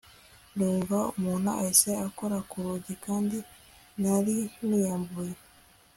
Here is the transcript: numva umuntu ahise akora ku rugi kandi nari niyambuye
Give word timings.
numva 0.55 0.97
umuntu 1.15 1.49
ahise 1.59 1.91
akora 2.07 2.37
ku 2.49 2.55
rugi 2.65 2.93
kandi 3.05 3.37
nari 4.01 4.37
niyambuye 4.67 5.33